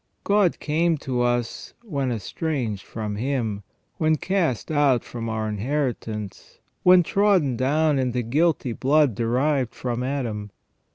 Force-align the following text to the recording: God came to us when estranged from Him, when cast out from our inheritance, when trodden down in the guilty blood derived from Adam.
God 0.23 0.59
came 0.59 0.97
to 0.97 1.21
us 1.21 1.75
when 1.83 2.11
estranged 2.11 2.81
from 2.81 3.17
Him, 3.17 3.61
when 3.97 4.15
cast 4.15 4.71
out 4.71 5.03
from 5.03 5.29
our 5.29 5.47
inheritance, 5.47 6.57
when 6.81 7.03
trodden 7.03 7.55
down 7.55 7.99
in 7.99 8.11
the 8.11 8.23
guilty 8.23 8.73
blood 8.73 9.13
derived 9.13 9.75
from 9.75 10.01
Adam. 10.01 10.49